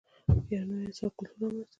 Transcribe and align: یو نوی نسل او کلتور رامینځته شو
یو 0.51 0.61
نوی 0.67 0.79
نسل 0.87 1.03
او 1.05 1.11
کلتور 1.17 1.39
رامینځته 1.49 1.63
شو 1.65 1.67